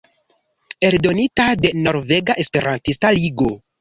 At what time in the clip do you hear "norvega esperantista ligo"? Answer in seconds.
1.83-3.51